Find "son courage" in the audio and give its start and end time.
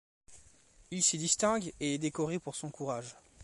2.55-3.15